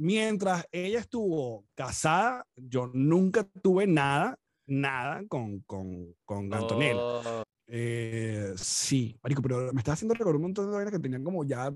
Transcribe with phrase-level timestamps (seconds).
[0.00, 7.02] mientras ella estuvo casada, yo nunca tuve nada, nada con, con, con Antonella.
[7.02, 11.22] Oh, Eh, sí, marico, pero me estaba haciendo recordar un montón de vainas que tenían
[11.22, 11.72] como ya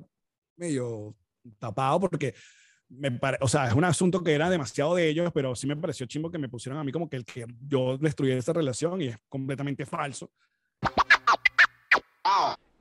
[0.57, 1.15] medio
[1.59, 2.35] tapado porque
[2.89, 5.77] me pare- o sea, es un asunto que era demasiado de ellos, pero sí me
[5.77, 9.03] pareció chimbo que me pusieran a mí como que el que yo destruí esa relación
[9.03, 10.31] y es completamente falso.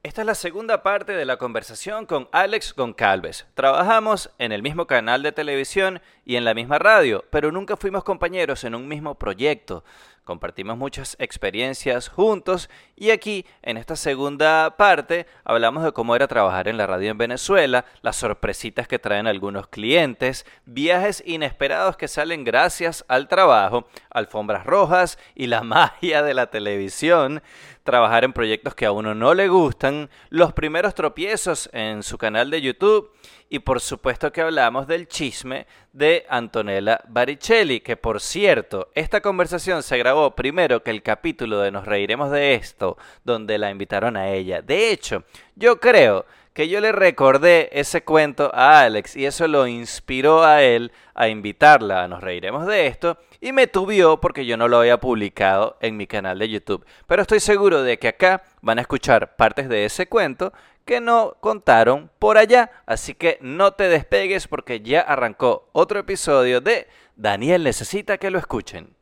[0.05, 3.47] Esta es la segunda parte de la conversación con Alex Goncalves.
[3.53, 8.03] Trabajamos en el mismo canal de televisión y en la misma radio, pero nunca fuimos
[8.03, 9.85] compañeros en un mismo proyecto.
[10.25, 16.69] Compartimos muchas experiencias juntos y aquí, en esta segunda parte, hablamos de cómo era trabajar
[16.69, 22.45] en la radio en Venezuela, las sorpresitas que traen algunos clientes, viajes inesperados que salen
[22.45, 27.41] gracias al trabajo, alfombras rojas y la magia de la televisión,
[27.83, 32.49] trabajar en proyectos que a uno no le gustan, los primeros tropiezos en su canal
[32.49, 33.11] de YouTube
[33.49, 39.83] y por supuesto que hablamos del chisme de Antonella Baricelli, que por cierto, esta conversación
[39.83, 44.29] se grabó primero que el capítulo de Nos reiremos de esto, donde la invitaron a
[44.29, 44.61] ella.
[44.61, 45.23] De hecho,
[45.55, 50.61] yo creo que yo le recordé ese cuento a Alex y eso lo inspiró a
[50.61, 54.99] él a invitarla Nos reiremos de esto y me tuvió porque yo no lo había
[54.99, 56.85] publicado en mi canal de YouTube.
[57.07, 60.53] Pero estoy seguro de que acá van a escuchar partes de ese cuento
[60.85, 62.71] que no contaron por allá.
[62.85, 68.39] Así que no te despegues porque ya arrancó otro episodio de Daniel necesita que lo
[68.39, 68.95] escuchen.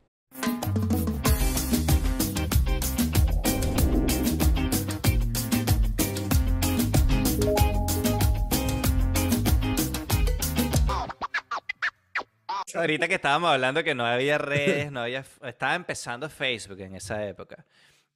[12.73, 17.26] Ahorita que estábamos hablando que no había redes, no había, estaba empezando Facebook en esa
[17.28, 17.66] época.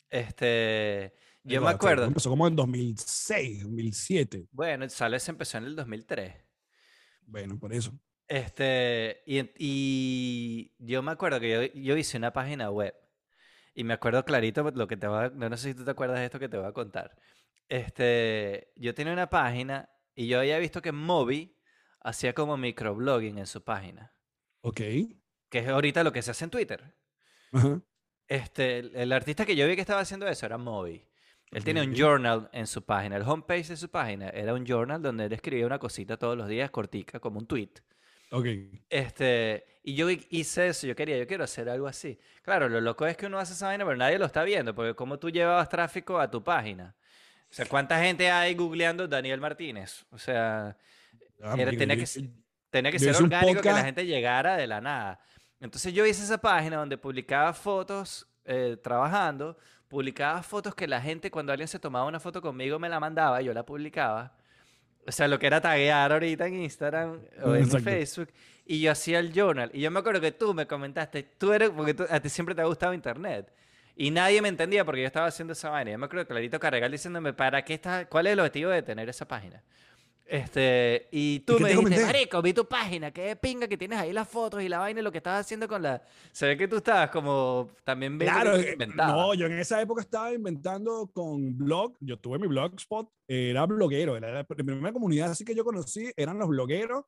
[0.09, 2.05] Este, yo me acuerdo.
[2.05, 4.47] Empezó como en 2006, 2007.
[4.51, 6.33] Bueno, Sales empezó en el 2003.
[7.25, 7.91] Bueno, por eso.
[8.27, 12.95] Este, y, y yo me acuerdo que yo, yo hice una página web.
[13.73, 15.91] Y me acuerdo clarito lo que te va a, no, no sé si tú te
[15.91, 17.15] acuerdas de esto que te voy a contar.
[17.67, 21.57] Este, yo tenía una página y yo había visto que Moby
[21.99, 24.14] hacía como microblogging en su página,
[24.67, 24.77] Ok.
[25.49, 26.83] que es ahorita lo que se hace en Twitter.
[27.51, 27.81] Ajá.
[28.27, 31.05] Este, el, el artista que yo vi que estaba haciendo eso era Moby.
[31.51, 33.15] Él tenía un journal en su página.
[33.17, 36.47] El homepage de su página era un journal donde él escribía una cosita todos los
[36.49, 37.69] días, cortica, como un tweet.
[38.31, 38.47] Ok.
[38.89, 42.19] Este, y yo hi- hice eso, yo quería, yo quiero hacer algo así.
[42.41, 44.95] Claro, lo loco es que uno hace esa vaina, pero nadie lo está viendo, porque
[44.95, 46.95] como tú llevabas tráfico a tu página.
[47.49, 50.05] O sea, ¿cuánta gente hay googleando Daniel Martínez?
[50.09, 50.75] O sea,
[51.41, 52.05] Ah, era- tenía que,
[52.69, 55.19] tenía que yo ser orgánico que la gente llegara de la nada.
[55.59, 61.31] Entonces yo hice esa página donde publicaba fotos eh, trabajando, publicaba fotos que la gente
[61.31, 64.35] cuando alguien se tomaba una foto conmigo me la mandaba, yo la publicaba.
[65.07, 67.83] O sea, lo que era taguear ahorita en Instagram o en Exacto.
[67.89, 68.29] Facebook.
[68.65, 69.69] Y yo hacía el journal.
[69.71, 72.55] Y yo me acuerdo que tú me comentaste, tú eres, porque tú- a ti siempre
[72.55, 73.53] te ha gustado Internet.
[73.95, 75.91] Y nadie me entendía porque yo estaba haciendo esa vaina.
[75.91, 79.07] Yo me acuerdo clarito Carregal diciéndome, ¿para qué está, cuál es el objetivo de tener
[79.07, 79.61] esa página?
[80.27, 83.99] Este, y tú qué me te dijiste, marico, vi tu página, qué pinga que tienes
[83.99, 86.01] ahí las fotos y la vaina y lo que estabas haciendo con la...
[86.31, 90.33] Se ve que tú estabas como también Claro, eh, no, yo en esa época estaba
[90.33, 95.45] inventando con blog, yo tuve mi blogspot, era bloguero, era la pr- primera comunidad así
[95.45, 97.05] que yo conocí, eran los blogueros,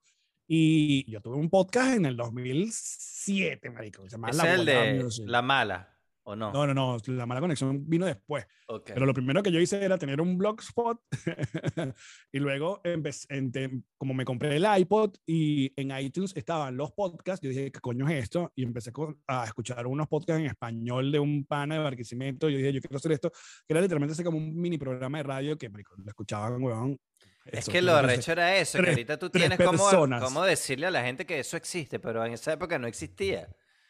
[0.48, 4.66] y yo tuve un podcast en el 2007, marico, se llamaba Ese La es el
[4.66, 5.26] de.
[5.26, 5.97] La Mala,
[6.30, 6.52] ¿o no?
[6.52, 8.92] No, no, no, la mala conexión vino después, Ok.
[8.94, 11.00] pero lo primero que yo hice era tener un blogspot,
[12.34, 17.42] y luego, empecé, ente- como me compré el iPod, y en iTunes estaban los podcasts,
[17.44, 18.52] yo dije, ¿qué coño es esto?
[18.56, 22.58] Y empecé con- a escuchar unos podcasts en español de un pana de Barquisimeto, yo
[22.58, 25.58] dije, yo quiero hacer esto, que era literalmente así como un mini programa de radio
[25.58, 27.00] que, marico, lo escuchaban, weón.
[27.46, 30.22] Es eso, que creo lo que arrecho era eso, que tres- ahorita tú tienes personas.
[30.22, 33.48] como decirle a la gente que eso existe, pero en esa época no existía.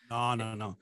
[0.10, 0.78] No, no, no.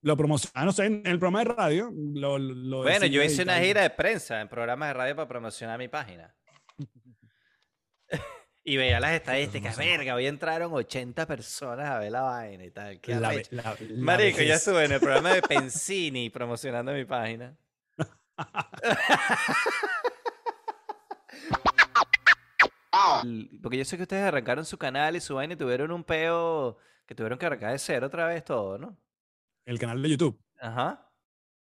[0.00, 1.90] Lo promocionaba, no sé, en el programa de radio.
[1.92, 5.78] Lo, lo Bueno, yo hice una gira de prensa en programas de radio para promocionar
[5.78, 6.34] mi página.
[8.64, 13.00] y veía las estadísticas, verga, hoy entraron 80 personas a ver la vaina y tal.
[13.00, 13.56] qué La ve- arrecho.
[13.56, 17.56] la- la Marico, ya estuve en el programa de Pensini promocionando mi página.
[23.62, 26.78] Porque yo sé que ustedes arrancaron su canal y su vaina y tuvieron un peo
[27.06, 28.96] que tuvieron que arrancar de cero otra vez todo, ¿no?
[29.68, 30.40] El canal de YouTube.
[30.58, 31.04] Ajá.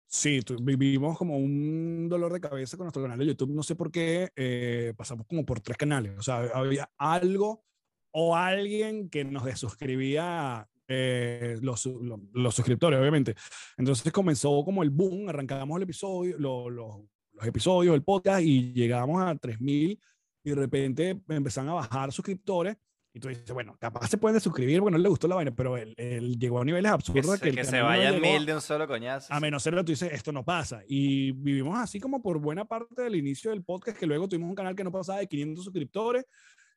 [0.05, 3.51] Sí, tu- vivimos como un dolor de cabeza con nuestro canal de YouTube.
[3.51, 6.13] No sé por qué eh, pasamos como por tres canales.
[6.17, 7.63] O sea, había algo
[8.11, 13.33] o alguien que nos desuscribía eh, los, su- lo- los suscriptores, obviamente.
[13.77, 18.73] Entonces comenzó como el boom, arrancamos el episodio, lo- lo- los episodios, el podcast y
[18.73, 19.99] llegamos a 3000
[20.43, 22.75] y de repente empezaron a bajar suscriptores
[23.15, 25.77] Y tú dices, bueno, capaz se pueden suscribir porque no le gustó la vaina, pero
[25.77, 28.59] él, él llegó a niveles Que, absurdos que, el que se vayan mil de un
[28.59, 29.33] solo coñazo.
[29.33, 30.81] a menos cero, tú dices, esto no pasa.
[30.85, 34.55] Y vivimos así como por buena parte del inicio del podcast, que luego tuvimos un
[34.55, 36.25] canal que no pasaba de 500 suscriptores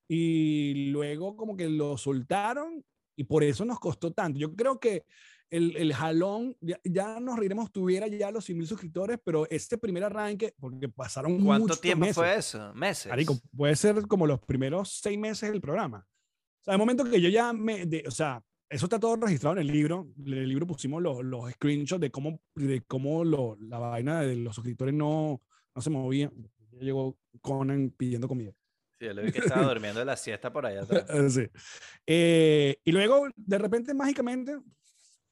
[0.06, 2.84] y luego como que lo soltaron
[3.16, 4.38] y por eso nos costó tanto.
[4.38, 5.06] Yo creo que
[5.50, 9.76] el, el jalón, ya, ya nos reiremos, tuviera ya los 100 mil suscriptores, pero este
[9.76, 12.14] primer arranque, porque pasaron ¿Cuánto tiempo meses.
[12.14, 12.72] fue eso?
[12.74, 13.10] ¿Meses?
[13.10, 16.06] Marico, puede ser como los primeros seis meses del programa.
[16.68, 19.62] Sea, el momento que yo ya me, de- o sea, eso está todo registrado en
[19.62, 20.12] el libro.
[20.18, 24.36] En el libro pusimos los, los screenshots de cómo, de cómo lo, la vaina de
[24.36, 25.40] los suscriptores no,
[25.74, 26.30] no se movía.
[26.72, 28.52] Ya llegó Conan pidiendo comida.
[29.00, 31.06] Sí, yo le vi que estaba durmiendo la siesta por allá atrás.
[31.32, 31.46] Sí.
[32.06, 34.58] Eh, y luego, de repente, mágicamente,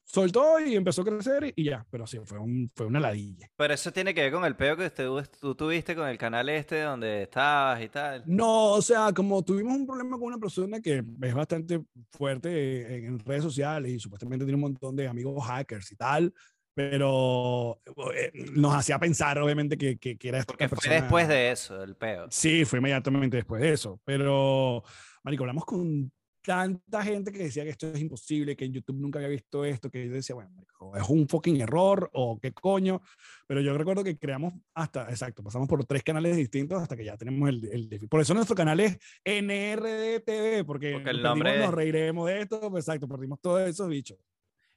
[0.06, 1.84] soltó y empezó a crecer y ya.
[1.90, 3.50] Pero sí, fue, un, fue una ladilla.
[3.56, 6.48] Pero eso tiene que ver con el peo que tú, tú tuviste con el canal
[6.48, 8.22] este donde estabas y tal.
[8.26, 11.82] No, o sea, como tuvimos un problema con una persona que es bastante
[12.12, 16.32] fuerte en, redes sociales y supuestamente tiene un montón de amigos hackers y tal,
[16.74, 17.80] pero
[18.14, 21.00] eh, nos hacía pensar, obviamente, que, que, que era esta Porque fue persona.
[21.00, 22.26] después de eso, el peo.
[22.30, 24.82] Sí, fue inmediatamente después de eso, pero,
[25.24, 26.12] Marico, hablamos con
[26.46, 29.90] tanta gente que decía que esto es imposible, que en YouTube nunca había visto esto,
[29.90, 30.50] que yo decía, bueno,
[30.96, 33.02] es un fucking error o qué coño,
[33.48, 37.16] pero yo recuerdo que creamos hasta, exacto, pasamos por tres canales distintos hasta que ya
[37.16, 42.28] tenemos el, el por eso nuestro canal es NRDTV, porque, Porque el nombre- nos reiremos
[42.28, 44.18] de esto, pues, exacto, perdimos todos esos bichos.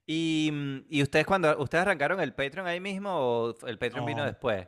[0.06, 4.22] Y, mm, y ustedes cuando ustedes arrancaron el Patreon ahí mismo o el Patreon vino
[4.22, 4.26] No.
[4.26, 4.68] después?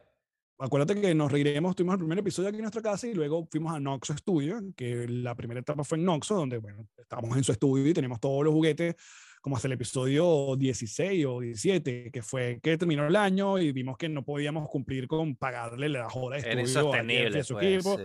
[0.64, 3.74] Acuérdate que nos reiremos, tuvimos el primer episodio aquí en nuestra casa y luego fuimos
[3.74, 7.52] a Noxo Studio, que la primera etapa fue en Noxo, donde, bueno, estábamos en su
[7.52, 8.94] estudio y teníamos todos los juguetes
[9.42, 13.98] como hasta el episodio 16 o 17, que fue que terminó el año y vimos
[13.98, 17.98] que no podíamos cumplir con pagarle la joda de estudio a a su pues, equipo.
[17.98, 18.04] sí.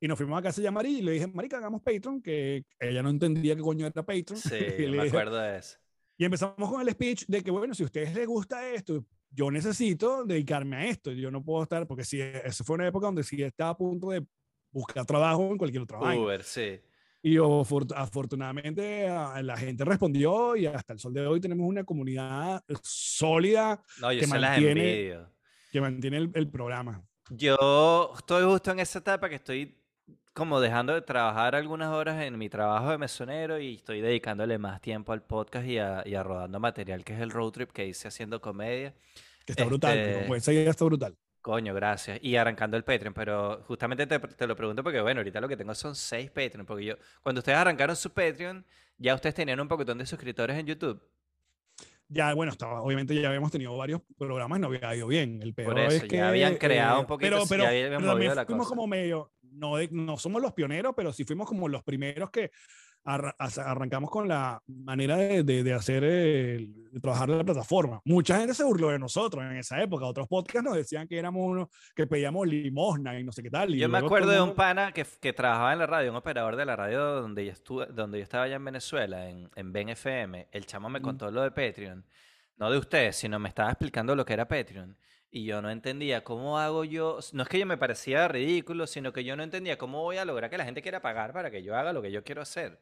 [0.00, 3.02] Y nos fuimos a casa de Yamari y le dije, Marica, hagamos Patreon, que ella
[3.02, 4.36] no entendía qué coño era Patreon.
[4.36, 5.78] Sí, y, me dije- acuerdo de eso.
[6.18, 9.50] y empezamos con el speech de que, bueno, si a ustedes les gusta esto, yo
[9.50, 11.10] necesito dedicarme a esto.
[11.12, 14.10] Yo no puedo estar, porque si esa fue una época donde sí estaba a punto
[14.10, 14.24] de
[14.70, 16.22] buscar trabajo en cualquier otra vaina.
[16.22, 16.80] Uber, sí.
[17.22, 17.38] Y
[17.96, 19.08] afortunadamente
[19.42, 24.20] la gente respondió y hasta el sol de hoy tenemos una comunidad sólida No, yo
[24.20, 25.26] que mantiene-
[25.72, 27.02] que mantiene el, el programa.
[27.30, 29.82] Yo estoy justo en esa etapa que estoy
[30.34, 34.80] como dejando de trabajar algunas horas en mi trabajo de mesonero y estoy dedicándole más
[34.80, 37.86] tiempo al podcast y a, y a rodando material, que es el road trip que
[37.86, 38.92] hice haciendo comedia.
[39.46, 39.96] Que está brutal.
[39.96, 41.16] Este- pues, esa idea está brutal.
[41.40, 42.18] Coño, gracias.
[42.22, 45.58] Y arrancando el Patreon, pero justamente te, te lo pregunto porque, bueno, ahorita lo que
[45.58, 48.64] tengo son seis Patreon, porque yo, cuando ustedes arrancaron su Patreon,
[48.96, 51.00] ya ustedes tenían un poquitón de suscriptores en YouTube.
[52.08, 55.40] Ya, bueno, estaba, obviamente ya habíamos tenido varios programas y no había ido bien.
[55.42, 57.70] El peor Por eso, es ya que, habían creado eh, un poquito, pero, pero, ya
[57.70, 58.76] pero movido también la fuimos cosa.
[58.76, 62.50] como medio, no, no somos los pioneros, pero sí fuimos como los primeros que
[63.04, 68.00] arra- arrancamos con la manera de, de, de hacer, el- de trabajar la plataforma.
[68.04, 70.06] Mucha gente se burló de nosotros en esa época.
[70.06, 73.74] Otros podcasts nos decían que éramos unos que pedíamos limosna y no sé qué tal.
[73.74, 76.16] y Yo me acuerdo el de un pana que, que trabajaba en la radio, un
[76.16, 79.72] operador de la radio donde yo, estuve, donde yo estaba allá en Venezuela, en, en
[79.72, 80.48] Ben FM.
[80.50, 81.02] El chamo me Mm.
[81.02, 82.04] contó lo de Patreon.
[82.56, 84.96] No de ustedes, sino me estaba explicando lo que era Patreon.
[85.36, 87.18] Y yo no entendía cómo hago yo.
[87.32, 90.24] No es que yo me parecía ridículo, sino que yo no entendía cómo voy a
[90.24, 92.80] lograr que la gente quiera pagar para que yo haga lo que yo quiero hacer.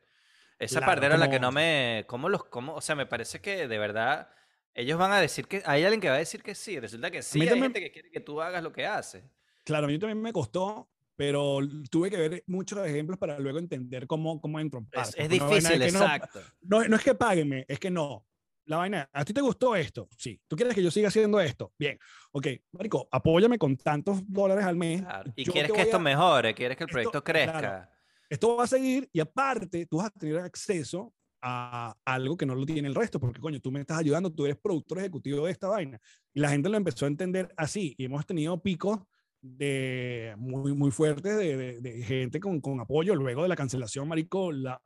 [0.58, 2.04] Esa Claro, parte era la que no me.
[2.06, 2.44] ¿Cómo los.?
[2.44, 4.28] Cómo, o sea, me parece que de verdad.
[4.75, 5.62] Ellos van a decir que.
[5.64, 6.78] Hay alguien que va a decir que sí.
[6.78, 7.40] Resulta que sí.
[7.40, 9.25] Hay también- gente que quiere que tú hagas lo que haces.
[9.64, 11.59] Claro, a mí también me costó, pero
[11.90, 15.28] tuve que ver muchos ejemplos para luego entender cómo, cómo entro en Es, parte, es
[15.28, 16.40] porque una vaina difícil, no- exacto.
[16.61, 18.26] No, no es que páguenme, es que no.
[18.66, 20.09] La vaina, ¿a ti te gustó esto?
[20.16, 20.40] Sí.
[20.47, 21.73] ¿Tú quieres que yo siga haciendo esto?
[21.78, 21.99] Bien.
[22.31, 25.02] Ok, Marico, apóyame con tantos dólares al mes.
[25.02, 27.50] Claro, Y Yo quieres que esto a- mejore, quieres que el esto- proyecto claro.
[27.59, 27.90] crezca.
[28.31, 32.54] Esto va a seguir y aparte tú vas a tener acceso a algo que no
[32.54, 35.50] lo tiene el resto, porque coño, tú me estás ayudando, tú eres productor ejecutivo de
[35.52, 35.99] esta vaina.
[36.33, 39.00] Y la gente lo empezó a entender así y hemos tenido picos
[39.40, 43.14] de muy, muy fuertes de, de- de gente con, con apoyo.
[43.16, 44.81] Luego de la cancelación, Marico, la,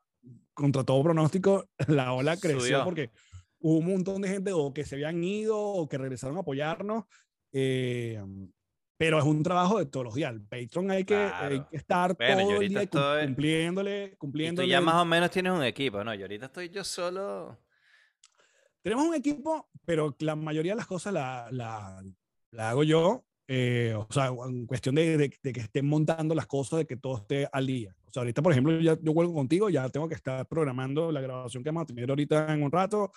[0.55, 2.85] contra todo pronóstico, la ola creció Subió.
[2.85, 3.11] porque
[3.61, 7.05] hubo un montón de gente o que se habían ido o que regresaron a apoyarnos.
[7.53, 8.21] eh,
[8.99, 10.33] pero es un trabajo de todos los días.
[10.33, 11.55] El Patreon hay que, Claro.
[11.55, 14.69] hay que estar Bueno, todo el día estoy- cumpliéndole, Y tú cumpliéndole.
[14.69, 16.15] ya más o menos tienes un equipo, ¿no?
[16.15, 17.59] Yo ahorita estoy yo solo.
[18.83, 22.03] Tenemos un equipo, pero la mayoría de las cosas la, la,
[22.53, 23.25] la hago yo.
[23.49, 26.97] eh, o sea, en cuestión de, de- de que estén montando las cosas, de que
[26.97, 27.95] todo esté al día.
[28.07, 31.21] O sea, ahorita, por ejemplo, ya, yo vuelvo contigo, ya tengo que estar programando la
[31.21, 33.13] grabación que vamos a tener ahorita en un rato.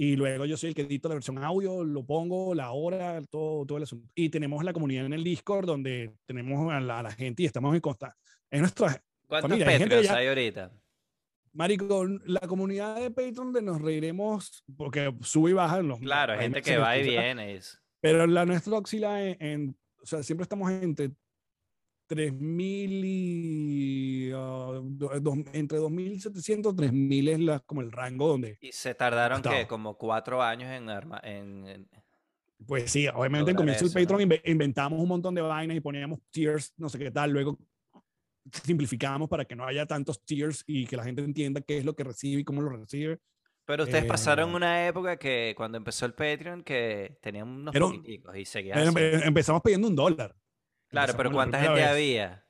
[0.00, 3.66] Y luego yo soy el que edito la versión audio, lo pongo, la hora, todo,
[3.66, 4.08] todo el asunto.
[4.14, 7.46] Y tenemos la comunidad en el Discord donde tenemos a la, a la gente y
[7.46, 8.16] estamos en constante.
[8.50, 10.72] Es nuestra ¿Cuántos Familia, hay gente ya- hay ahorita?
[11.52, 15.98] Marico, la comunidad de Patreon de nos reiremos porque sube y baja en los.
[15.98, 17.60] Claro, gente que va y viene.
[18.00, 21.10] Pero la nuestra oscila en, O sea, siempre estamos entre
[22.08, 24.32] 3.000 y.
[24.32, 28.58] Uh, entre 2.700 3.000 es la, como el rango donde.
[28.60, 29.66] Y se tardaron, ¿qué?
[29.66, 31.88] Como cuatro años en, arma, en,
[32.66, 36.72] Pues sí, obviamente en comienzo del Patreon inventamos un montón de vainas y poníamos tiers,
[36.76, 37.30] no sé qué tal.
[37.30, 37.58] Luego
[38.64, 41.94] simplificamos para que no haya tantos tiers y que la gente entienda qué es lo
[41.94, 43.18] que recibe y cómo lo recibe.
[43.66, 47.92] Pero ustedes pasaron eh, una época que cuando empezó el Patreon que tenían unos pero,
[48.34, 48.78] y seguían.
[48.78, 50.34] Em, empezamos pidiendo un dólar.
[50.88, 52.44] Claro, pero ¿cuánta gente había?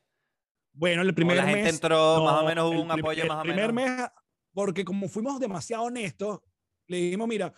[0.73, 1.45] Bueno, el primer mes.
[1.45, 3.59] La gente entró, más o menos hubo un apoyo más o menos.
[3.59, 4.09] El primer mes,
[4.53, 6.41] porque como fuimos demasiado honestos,
[6.87, 7.53] le dijimos, mira,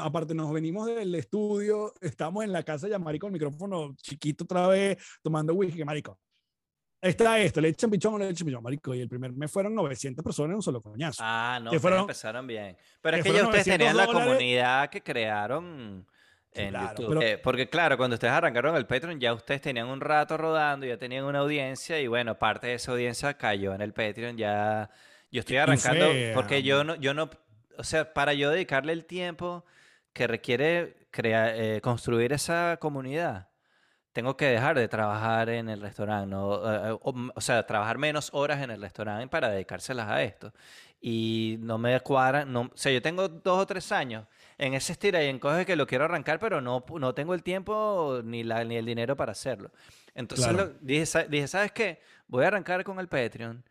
[0.00, 4.68] aparte nos venimos del estudio, estamos en la casa ya Marico, el micrófono chiquito otra
[4.68, 6.18] vez, tomando whisky, Marico,
[7.00, 9.74] está esto, le echan pichón o le echan pichón, marico, y el primer mes fueron
[9.74, 11.22] 900 personas en un solo coñazo.
[11.22, 12.76] Ah, no, que fueron, empezaron bien.
[13.02, 16.06] Pero es que ya ustedes tenían la comunidad que crearon
[16.54, 17.40] en YouTube.
[17.42, 21.24] porque claro, cuando ustedes arrancaron el Patreon, ya ustedes tenían un rato rodando, ya tenían
[21.24, 24.90] una audiencia, y bueno, parte de esa audiencia cayó en el Patreon, ya...
[25.30, 27.28] Yo estoy arrancando, porque yo no, yo no,
[27.76, 29.64] o sea, para yo dedicarle el tiempo
[30.12, 33.48] que requiere crear, eh, construir esa comunidad,
[34.14, 36.54] tengo que dejar de trabajar en el restaurante, ¿no?
[36.54, 36.98] Eh, eh,
[37.34, 40.52] o, sea, trabajar menos horas en el restaurante para dedicárselas a esto.
[41.00, 44.92] Y no me cuadra, no, o sea, yo tengo dos o tres años en ese
[44.92, 48.64] estira y encoge que lo quiero arrancar, pero no, no tengo el tiempo ni, la,
[48.64, 49.72] ni el dinero para hacerlo.
[50.14, 50.48] Entonces
[50.80, 52.00] dije, dije, ¿sabes qué?
[52.28, 53.64] Voy a arrancar con el Patreon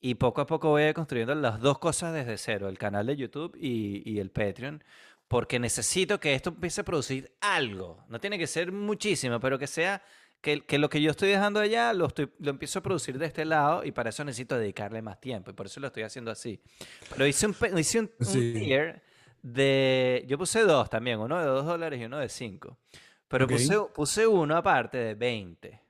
[0.00, 3.06] y poco a poco voy a ir construyendo las dos cosas desde cero, el canal
[3.06, 4.82] de YouTube y, y el Patreon,
[5.28, 8.04] porque necesito que esto empiece a producir algo.
[8.08, 10.02] No tiene que ser muchísimo, pero que sea
[10.40, 13.26] que, que lo que yo estoy dejando allá lo, estoy, lo empiezo a producir de
[13.26, 16.30] este lado y para eso necesito dedicarle más tiempo y por eso lo estoy haciendo
[16.30, 16.60] así.
[17.10, 18.10] Pero hice un, hice un,
[18.52, 19.02] tier
[19.42, 20.24] de...
[20.28, 22.78] Yo puse dos también, uno de dos dólares y uno de cinco.
[23.26, 25.80] Pero puse, puse uno aparte de 20.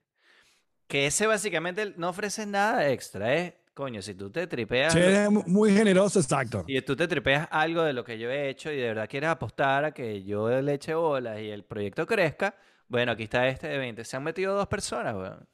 [0.86, 4.93] Que ese básicamente no ofrece nada extra, es coño, si tú te tripeas.
[4.93, 5.00] Sí,
[5.47, 6.64] muy generoso, exacto.
[6.66, 9.28] Y tú te tripeas algo de lo que yo he hecho y de verdad quieres
[9.28, 12.54] apostar a que yo le eche bolas y el proyecto crezca,
[12.88, 14.04] bueno, aquí está este de 20.
[14.04, 15.49] Se han metido dos personas, weón.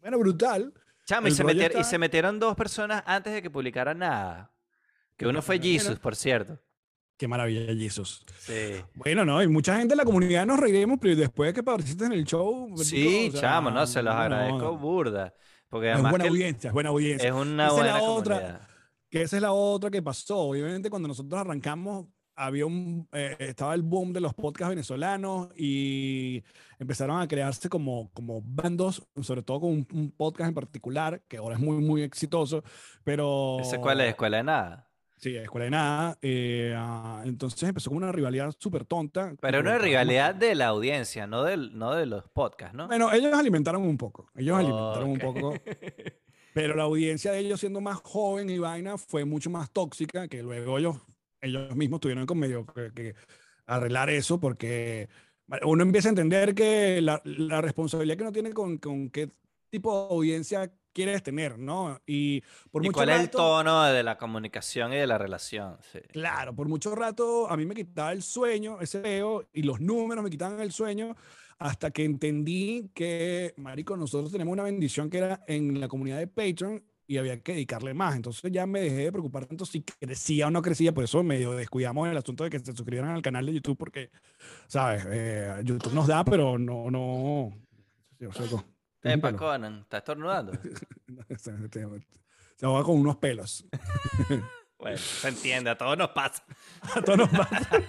[0.00, 0.72] Bueno, brutal.
[1.04, 1.44] Chamo, y se,
[1.78, 4.50] y se, metieron dos personas antes de que publicara nada.
[5.16, 6.58] Que uno fue Jesus, por cierto.
[7.16, 8.24] Qué maravilla, Jesus.
[8.38, 8.82] Sí.
[8.94, 12.06] Bueno, no, y mucha gente de la comunidad nos reiremos, pero después de que participaste
[12.06, 12.74] en el show.
[12.78, 15.34] Sí, chamo, no, se los agradezco burda.
[15.70, 17.28] Porque es buena audiencia, es buena audiencia.
[17.28, 18.68] Es una buena es la otra,
[19.08, 20.38] Que esa es la otra que pasó.
[20.38, 26.42] Obviamente, cuando nosotros arrancamos, había un, eh, estaba el boom de los podcasts venezolanos y
[26.78, 31.54] empezaron a crearse como, como bandos, sobre todo con un, podcast en particular, que ahora
[31.54, 32.64] es muy, muy exitoso,
[33.04, 33.58] pero...
[33.60, 34.08] ¿Esa cuál es?
[34.08, 34.89] ¿Escuela de nada?
[35.20, 36.18] Sí, escuela de nada.
[36.22, 39.34] Eh, ah, entonces empezó como una rivalidad súper tonta.
[39.38, 42.86] Pero una rivalidad de la audiencia, no, del, no de los podcasts, ¿no?
[42.88, 44.30] Bueno, ellos alimentaron un poco.
[44.34, 45.54] Ellos alimentaron un poco.
[46.54, 50.42] Pero la audiencia de ellos siendo más joven y vaina fue mucho más tóxica que
[50.42, 50.96] luego ellos,
[51.42, 53.14] ellos mismos tuvieron que medio que,
[53.66, 55.08] arreglar eso porque
[55.62, 59.30] uno empieza a entender que la, la responsabilidad que uno tiene con, con qué
[59.70, 62.00] tipo de audiencia quieres tener, ¿no?
[62.06, 65.76] Y, por ¿Y cuál es el tono de la comunicación y de la relación?
[66.12, 70.22] Claro, por mucho rato a mí me quitaba el sueño, ese veo, y los números
[70.24, 71.16] me quitaban el sueño,
[71.58, 76.26] hasta que entendí que, Marico, nosotros tenemos una bendición que era en la comunidad de
[76.26, 78.14] Patreon y había que dedicarle más.
[78.14, 81.52] Entonces ya me dejé de preocupar tanto si crecía o no crecía, por eso medio
[81.52, 84.10] descuidamos el asunto de que se suscribieran al canal de YouTube, porque,
[84.68, 85.04] ¿sabes?
[85.10, 87.52] Eh, YouTube nos da, pero no, no.
[89.02, 90.52] Epa, Conan, ¿estás estornudando?
[92.56, 93.66] se ahoga con unos pelos.
[94.78, 96.44] bueno, se entiende, a todos nos pasa.
[96.94, 97.84] a todos nos pasa.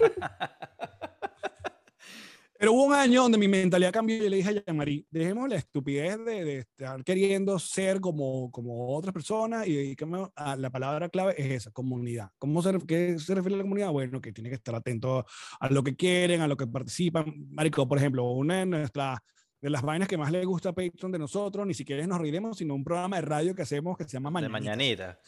[2.58, 5.56] Pero hubo un año donde mi mentalidad cambió y le dije a Yamari, dejemos la
[5.56, 11.08] estupidez de, de, estar queriendo ser como, como otras personas y dedicamos a la palabra
[11.08, 12.30] clave es esa, comunidad.
[12.38, 13.90] ¿Cómo se, ¿Qué se refiere a la comunidad?
[13.90, 15.26] Bueno, que tiene que estar atento
[15.58, 17.34] a lo que quieren, a lo que participan.
[17.50, 19.18] Marico, por ejemplo, una de nuestras
[19.62, 22.58] de las vainas que más le gusta a Patreon de nosotros, ni siquiera nos reiremos,
[22.58, 24.58] sino un programa de radio que hacemos que se llama Mañanita.
[24.58, 25.18] De Mañanita.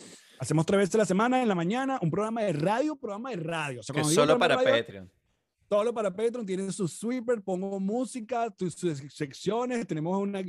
[0.40, 3.36] Hacemos tres veces a la semana, en la mañana, un programa de radio, programa de
[3.36, 3.80] radio.
[3.80, 5.08] O sea, solo para Patreon.
[5.68, 8.74] Solo para Patreon, tienen su sweeper, pongo música, sus,
[9.08, 10.40] secciones, tenemos una,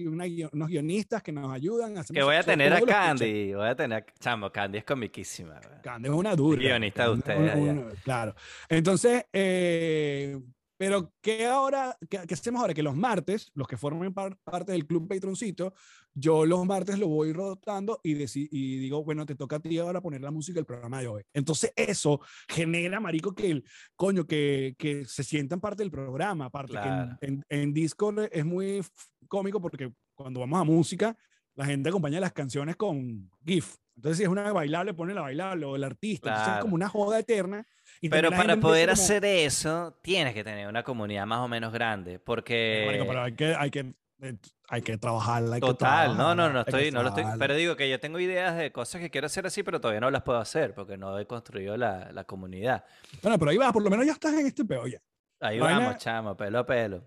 [0.51, 1.95] unos guionistas que nos ayudan.
[2.11, 5.59] Que voy a tener a Candy, voy a tener a Chamo, Candy es comiquísima.
[5.83, 6.59] Candy es una dura.
[6.59, 8.01] Guionista de ustedes.
[8.03, 8.35] claro.
[8.67, 10.37] Entonces, eh,
[10.77, 12.73] Pero ¿qué ahora, qué, qué hacemos ahora?
[12.73, 15.73] Que los martes, los que formen par- parte del club Patroncito,
[16.13, 19.77] yo los martes lo voy rotando y, deci- y digo, bueno, te toca a ti
[19.77, 21.23] ahora poner la música del programa de hoy.
[21.33, 23.63] Entonces eso genera, marico, que el
[23.95, 26.49] coño, que, que se sientan parte del programa.
[26.49, 27.17] Claro.
[27.19, 28.81] que en, en, en Discord es muy
[29.27, 31.17] cómico porque cuando vamos a música,
[31.55, 33.75] la gente acompaña las canciones con GIF.
[33.95, 36.29] Entonces, si es una bailable, pone la bailable o el artista.
[36.31, 37.65] Entonces, es como una joda eterna.
[38.01, 41.71] Y Pero para poder como- hacer eso, tienes que tener una comunidad más o menos
[41.73, 42.83] grande, porque...
[42.85, 44.37] Marico, pero hay que, hay que, eh,
[44.69, 45.55] hay que trabajarla.
[45.55, 47.99] hay que Total, no, no, no que estoy, no lo estoy, pero digo que yo
[47.99, 50.97] tengo ideas de cosas que quiero hacer así, pero todavía no las puedo hacer porque
[50.97, 52.83] no he construido la, la comunidad.
[53.21, 54.99] Bueno, pero ahí va, por lo menos ya estás en este peo ya.
[55.41, 57.03] Ahí Vaina- vamos, chamo, pelo a pelo.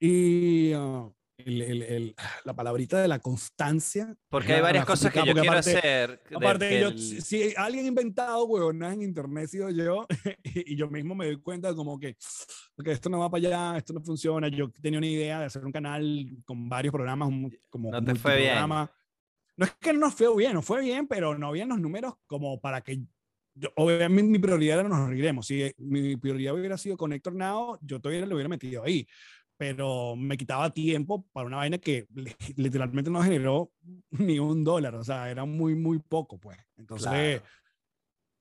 [0.00, 1.08] Y ah,
[1.46, 4.14] el- el- el- la palabrita de la constancia.
[4.28, 6.22] Porque hay varias cosas que yo quiero aparte- hacer.
[6.34, 10.06] Aparte, yo, si, si alguien ha inventado huevonas en internet, sido yo,
[10.44, 12.16] y, y yo mismo me doy cuenta como que,
[12.84, 14.48] que esto no va para allá, esto no funciona.
[14.48, 18.14] Yo tenía una idea de hacer un canal con varios programas, un- como No te
[18.14, 18.54] fue bien.
[19.56, 22.14] No es que no nos fue bien, no fue bien, pero no habían los números
[22.26, 23.00] como para que...
[23.54, 25.46] Yo, obviamente mi prioridad era nos reiremos.
[25.46, 29.06] Si mi prioridad hubiera sido Connector Now, yo todavía lo hubiera metido ahí.
[29.62, 33.70] Pero me quitaba tiempo para una vaina que li- literalmente no generó
[34.10, 34.96] ni un dólar.
[34.96, 36.58] O sea, era muy, muy poco, pues.
[36.76, 37.42] Entonces, Claro.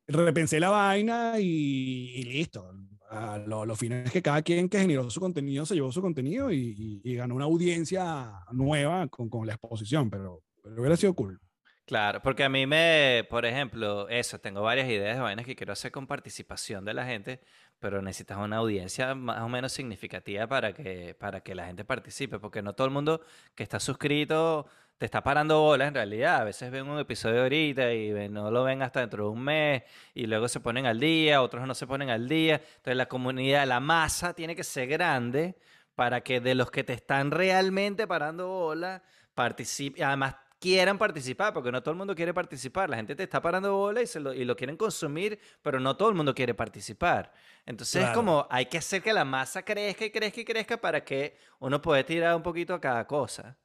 [0.07, 2.73] repensé la vaina y, y listo.
[3.11, 6.01] A lo, lo final es que cada quien que generó su contenido se llevó su
[6.01, 10.97] contenido y, y- y ganó una audiencia nueva con, con la exposición, pero, pero hubiera
[10.97, 11.39] sido cool.
[11.85, 15.73] Claro, porque a mí me, por ejemplo, eso, tengo varias ideas de vainas que quiero
[15.73, 17.41] hacer con participación de la gente,
[17.81, 22.37] pero necesitas una audiencia más o menos significativa para que, para que la gente participe,
[22.39, 23.21] porque no todo el mundo
[23.55, 24.67] que está suscrito
[24.99, 26.41] te está parando bolas en realidad.
[26.41, 29.81] A veces ven un episodio ahorita y no lo ven hasta dentro de un mes
[30.13, 32.57] y luego se ponen al día, otros no se ponen al día.
[32.57, 35.55] Entonces la comunidad, la masa tiene que ser grande
[35.95, 39.01] para que de los que te están realmente parando bola,
[39.33, 42.89] participe, además quieran participar, porque no todo el mundo quiere participar.
[42.89, 45.97] La gente te está parando bola y, se lo, y lo quieren consumir, pero no
[45.97, 47.33] todo el mundo quiere participar.
[47.65, 51.03] Entonces es como hay que hacer que la masa crezca y crezca y crezca para
[51.03, 53.57] que uno pueda tirar un poquito a cada cosa.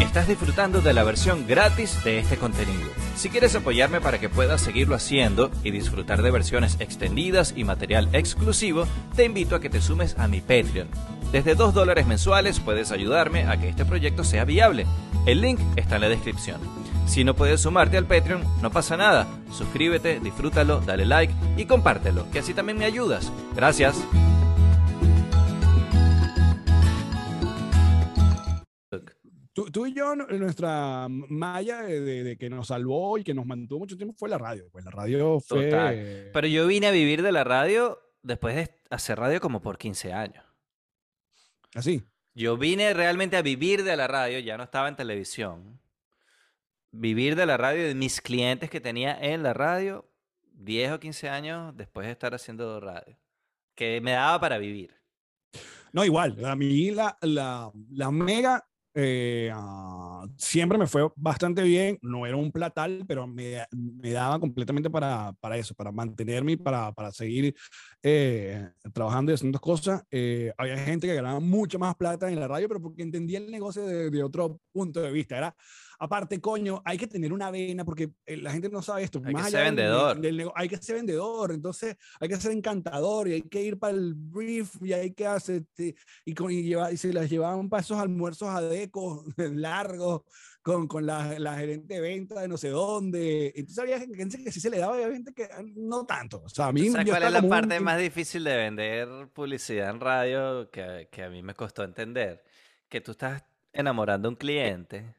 [0.00, 2.90] Estás disfrutando de la versión gratis de este contenido.
[3.16, 8.08] Si quieres apoyarme para que pueda seguirlo haciendo y disfrutar de versiones extendidas y material
[8.12, 8.86] exclusivo,
[9.16, 10.88] te invito a que te sumes a mi Patreon.
[11.32, 14.86] Desde 2 dólares mensuales puedes ayudarme a que este proyecto sea viable.
[15.26, 16.60] El link está en la descripción.
[17.06, 19.26] Si no puedes sumarte al Patreon, no pasa nada.
[19.50, 23.32] Suscríbete, disfrútalo, dale like y compártelo, que así también me ayudas.
[23.56, 23.96] Gracias.
[29.54, 33.44] Tú, tú y yo, nuestra malla de, de- de que nos salvó y que nos
[33.44, 34.64] mantuvo mucho tiempo fue la radio.
[34.72, 35.66] Pues la radio fue...
[35.66, 36.30] Total.
[36.32, 40.12] Pero yo vine a vivir de la radio después de hacer radio como por 15
[40.14, 40.42] años.
[41.74, 42.04] Así.
[42.34, 45.80] Yo vine realmente a vivir de la radio, ya no estaba en televisión.
[46.90, 50.10] Vivir de la radio de mis clientes que tenía en la radio
[50.52, 53.18] 10 o 15 años después de estar haciendo radio.
[53.74, 54.94] Que me daba para vivir.
[55.92, 56.42] No, igual.
[56.44, 61.98] A mí la, la, la mega eh, ah, siempre me fue bastante bien.
[62.02, 66.92] No era un platal, pero me, me daba completamente para, para eso, para mantenerme para,
[66.92, 67.54] para seguir
[68.02, 70.02] eh, trabajando y haciendo cosas.
[70.10, 73.50] Eh, había gente que ganaba mucho más plata en la radio, pero porque entendía el
[73.50, 75.36] negocio de, de otro punto de vista.
[75.38, 75.54] Era,
[76.04, 79.18] aparte, coño, hay que tener una vena porque eh, la gente no sabe esto.
[79.20, 80.20] Hay que más ser allá del- vendedor.
[80.20, 83.78] del nego- hay que ser vendedor, entonces hay que ser encantador y hay que ir
[83.78, 87.30] para el brief y hay que hacer este, y, con, y, lleva- y se las
[87.30, 90.22] llevaban para esos almuerzos adecos largos
[90.62, 93.52] con, con la, la gerente de venta de no sé dónde.
[93.54, 96.42] Entonces había gente que sí se le daba y había gente que ah, no tanto.
[96.44, 99.08] O sea, a mí ¿Sabes cuál es la un parte tim- más difícil de vender
[99.32, 102.42] publicidad en radio que, que a mí me costó entender?
[102.88, 105.14] Que tú estás enamorando a un cliente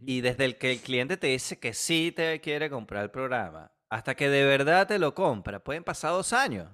[0.00, 3.72] y desde el que el cliente te dice que sí te quiere comprar el programa,
[3.88, 6.68] hasta que de verdad te lo compra, pueden pasar dos años.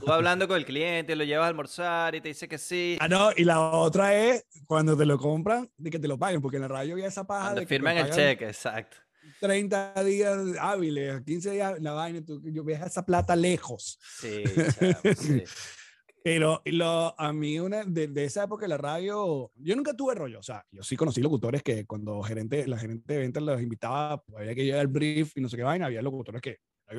[0.00, 2.96] Tú hablando con el cliente, lo llevas a almorzar y te dice que sí.
[3.00, 6.40] Ah, no, y la otra es cuando te lo compran, de que te lo paguen,
[6.40, 8.96] porque en la radio había esa paja Cuando de que firman el cheque, exacto.
[9.40, 13.98] 30 días hábiles, 15 días, la vaina, tú, yo veía esa plata lejos.
[14.20, 14.44] Sí,
[14.78, 15.42] chamo, sí.
[16.22, 20.38] Pero lo, a mí, una, de, de esa época la radio, yo nunca tuve rollo.
[20.38, 24.22] O sea, yo sí conocí locutores que cuando gerente, la gerente de ventas los invitaba,
[24.22, 25.86] pues, había que llevar el brief y no sé qué vaina.
[25.86, 26.58] Había locutores que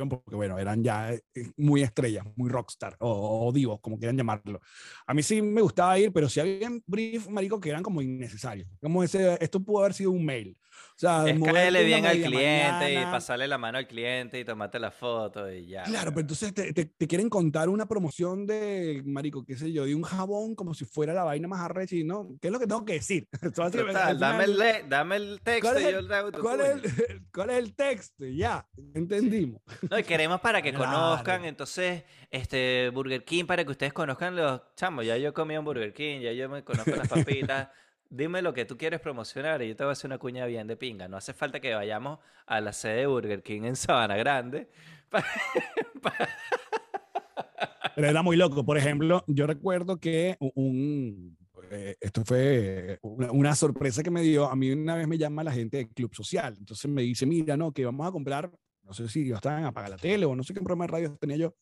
[0.10, 1.22] porque, bueno, eran ya eh,
[1.58, 4.62] muy estrellas, muy rockstar o, o divos, como quieran llamarlo.
[5.06, 8.70] A mí sí me gustaba ir, pero sí había brief, marico, que eran como innecesarios.
[8.80, 10.58] Como ese, esto pudo haber sido un mail.
[10.96, 13.12] O sea, Es caerle bien al cliente y mañana.
[13.12, 15.84] pasarle la mano al cliente y tomarte la foto y ya.
[15.84, 16.14] Claro, weón.
[16.14, 19.96] pero entonces te, te- te quieren contar una promoción de, marico, qué sé yo, de
[19.96, 22.68] un jabón como si fuera la vaina más arrecha y no, ¿qué es lo que
[22.68, 23.28] tengo que decir?
[23.56, 26.40] Total, dame el, final, dame el texto ¿Cuál es y el- yo le hago tu
[26.42, 26.82] ¿cuál, es el,
[27.34, 28.26] ¿Cuál es el texto?
[28.26, 29.62] Y Ya, entendimos.
[29.90, 30.86] No, y queremos para que Claro.
[30.86, 35.06] conozcan, entonces, este, Burger King, para que ustedes conozcan los chamos.
[35.06, 37.70] Ya yo comí en Burger King, ya yo me conozco las papitas.
[38.14, 40.68] Dime lo que tú quieres promocionar y yo te voy a hacer una cuña bien
[40.68, 41.08] de pinga.
[41.08, 44.70] No hace falta que vayamos a la sede de Burger King en Sabana Grande.
[47.96, 48.66] Pero era muy loco.
[48.66, 51.38] Por ejemplo, yo recuerdo que un,
[51.72, 54.46] eh, esto fue una, sorpresa que me dio.
[54.46, 56.58] A mí una vez me llama la gente de Club Social.
[56.60, 58.52] Entonces me dice, mira, no, que vamos a comprar,
[58.84, 60.92] no sé si yo estaba en Apaga la Tele o no sé qué programa de
[60.92, 61.56] radio tenía yo.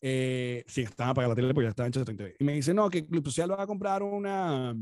[0.00, 2.36] Eh, sí, estaba en Apaga la Tele porque ya estaba en 839.
[2.38, 4.74] Y me dice, no, que Club Social va a comprar una,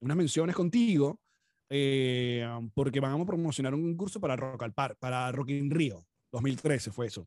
[0.00, 1.20] unas menciones contigo
[1.68, 6.04] eh, porque vamos a promocionar un curso para Rock al Par, para Rock in Rio.
[6.32, 7.26] 2013 fue eso.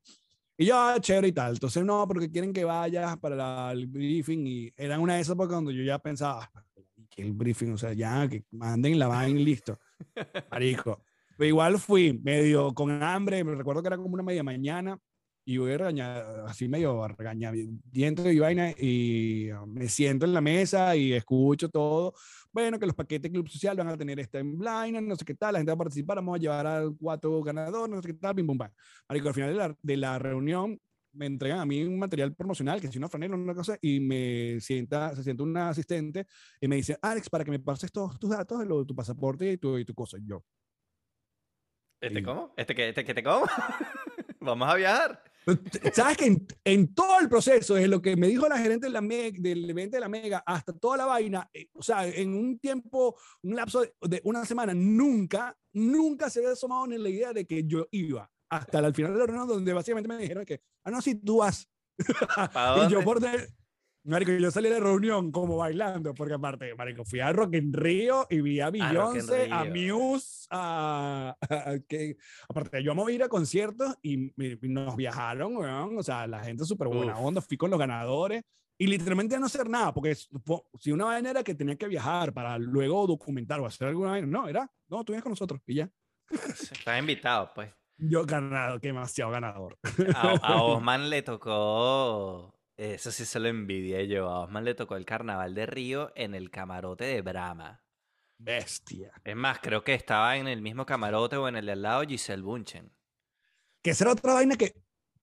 [0.57, 1.53] Y yo, ah, chévere y tal.
[1.53, 4.45] Entonces, no, porque quieren que vayas para la- el briefing.
[4.45, 6.63] Y era una de esas épocas cuando yo ya pensaba, "Ah,
[7.09, 9.79] que el briefing, o sea, ya, que manden la vaina y listo.
[10.51, 11.03] Marico.
[11.38, 13.43] Pero igual fui medio con hambre.
[13.43, 14.97] Me recuerdo que era como una media mañana.
[15.45, 18.71] Y voy a regañar, así medio regañadiento y vaina.
[18.79, 22.13] Y uh, me siento en la mesa y escucho todo.
[22.54, 25.34] Bueno, que los paquetes Club Social van a tener este en blind, no sé qué
[25.34, 25.54] tal.
[25.54, 26.18] La gente va a participar.
[26.18, 28.72] Vamos a llevar a cuatro ganadores, no sé qué tal, pim, pum, pam.
[29.10, 30.80] Marico, al final de la, de la reunión
[31.13, 34.60] me entregan a mí un material promocional, que es una franela, una cosa, y me
[34.60, 36.26] sienta, se sienta una asistente
[36.60, 39.52] y me dice, Alex, para que me pases todos tus datos, lo de tu pasaporte
[39.52, 40.18] y tu, y tu cosa.
[40.18, 40.44] Y yo,
[42.02, 42.24] ¿Este Sí.
[42.24, 42.54] cómo?
[42.58, 42.89] ¿Este qué?
[42.89, 43.46] ¿Este qué te como?
[44.42, 45.24] Vamos a viajar.
[45.93, 48.91] ¿Sabes que en, en todo el proceso, desde lo que me dijo la gerente de
[48.93, 52.34] la Meg- del evento de la Mega hasta toda la vaina, eh, o sea, en
[52.34, 57.10] un tiempo, un lapso de, de una semana, nunca, nunca se había asomado ni la
[57.10, 58.29] idea de que yo iba.
[58.49, 61.38] Hasta el final de la reunión, donde básicamente me dijeron que, ah, no, sí, tú
[61.38, 61.67] vas.
[62.53, 63.47] ¿Para Y yo por de...
[64.06, 67.72] Marico, yo salí de la reunión como bailando, porque aparte, Marico, fui a Rock in
[67.72, 69.98] Rio y vi a Beyoncé, a Rio.
[69.98, 72.18] Muse, a, a- que,
[72.50, 76.66] aparte, yo amo ir a conciertos y, y nos viajaron, weón, o sea, la gente
[76.66, 77.26] súper buena Uf.
[77.28, 78.44] onda, fui con los ganadores
[78.78, 82.34] y literalmente a no hacer nada, porque si una vaina era que tenía que viajar
[82.34, 85.76] para luego documentar o hacer alguna vaina, no, era, no, tú vienes con nosotros y
[85.76, 85.89] ya.
[86.30, 87.72] Estás invitado, pues.
[87.96, 89.78] Yo ganado, que demasiado ganador.
[90.16, 94.95] A, a Osman le tocó, eso sí se lo envidié yo, a Osman le tocó
[94.95, 97.83] el carnaval de Río en el camarote de Brahma.
[98.38, 99.13] Bestia.
[99.23, 102.03] Es más, creo que estaba en el mismo camarote o en el de al lado
[102.03, 102.91] Giselle Bunchen.
[103.81, 104.73] que esa era otra vaina que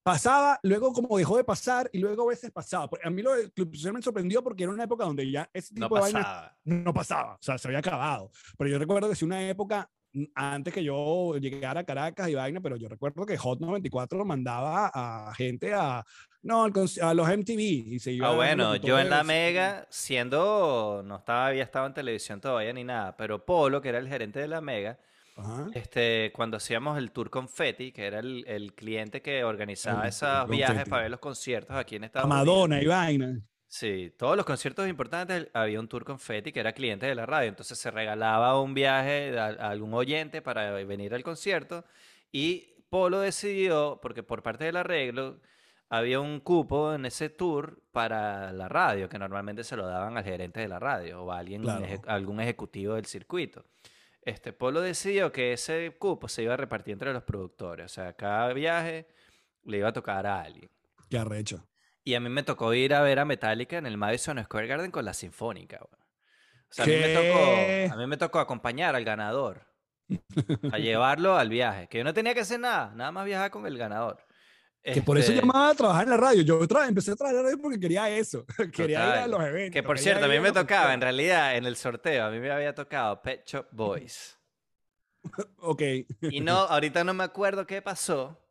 [0.02, 2.88] pasaba, luego como dejó de pasar y luego a veces pasaba.
[3.02, 5.74] A mí lo de Club Social me sorprendió porque era una época donde ya ese
[5.74, 6.58] tipo No de vainas pasaba.
[6.64, 8.30] no pasaba, o sea, se había acabado.
[8.56, 9.90] Pero yo recuerdo que sí una época
[10.34, 14.90] antes que yo llegara a Caracas y vaina, pero yo recuerdo que Hot 94 mandaba
[14.92, 16.04] a gente a,
[16.42, 19.22] no, a los MTV y se iba Ah, bueno, yo en la.
[19.22, 23.98] Mega, siendo, no estaba, había estado en televisión todavía ni nada, pero Polo, que era
[23.98, 24.98] el gerente de la Mega,
[25.36, 25.68] Ajá.
[25.74, 30.48] este, cuando hacíamos el tour Confetti, que era el, el cliente que organizaba El esos
[30.48, 32.46] viajes para ver los conciertos aquí en Estados Unidos.
[32.46, 33.40] Madonna y vaina.
[33.72, 37.48] Sí, todos los conciertos importantes había un tour confetti que era cliente de la radio,
[37.48, 41.84] entonces se regalaba un viaje a, a algún oyente para venir al concierto
[42.32, 45.38] y Polo decidió, porque por parte del arreglo
[45.88, 50.24] había un cupo en ese tour para la radio, que normalmente se lo daban al
[50.24, 51.84] gerente de la radio o a alguien, Claro.
[51.84, 53.64] eje- algún ejecutivo del circuito.
[54.22, 58.14] Este Polo decidió que ese cupo se iba a repartir entre los productores, o sea,
[58.14, 59.06] cada viaje
[59.62, 60.68] le iba a tocar a alguien.
[61.08, 61.64] Qué arrecho.
[62.04, 64.90] Y a mí me tocó ir a ver a Metallica en el Madison Square Garden
[64.90, 65.80] con la Sinfónica.
[65.82, 65.88] O
[66.70, 69.66] sea, a mí, me tocó, a mí me tocó acompañar al ganador.
[70.72, 71.88] A llevarlo al viaje.
[71.88, 74.18] Que yo no tenía que hacer nada, nada más viajar con el ganador.
[74.82, 76.42] Que por eso Este, llamaba a trabajar en la radio.
[76.42, 78.46] Yo tra- empecé a trabajar en la radio porque quería eso.
[78.72, 79.74] quería ir a los eventos.
[79.74, 82.50] Que por cierto, a mí me tocaba, en realidad, en el sorteo, a mí me
[82.50, 84.36] había tocado Pet Shop Boys.
[85.58, 85.82] Ok.
[86.22, 88.42] Y no, ahorita no me acuerdo qué pasó.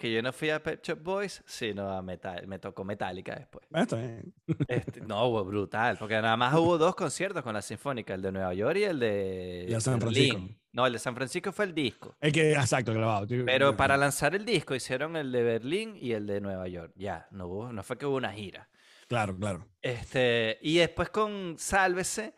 [0.00, 3.66] Que yo no fui a Pet Shop Boys, sino a Metal, me tocó Metallica después.
[3.68, 4.32] Bueno, está bien.
[4.66, 8.32] Este, no, hubo brutal, porque nada más hubo dos conciertos con la Sinfónica, el de
[8.32, 10.30] Nueva York y el de Y San Berlín.
[10.30, 10.60] Francisco.
[10.72, 12.16] No, el de San Francisco fue el disco.
[12.18, 13.26] Es que, exacto, grabado.
[13.44, 16.94] Pero para lanzar el disco hicieron el de Berlín y el de Nueva York.
[16.96, 18.70] Ya, no, hubo, no fue que hubo una gira.
[19.06, 19.66] Claro, claro.
[19.82, 22.32] Este, y después con Sálvese,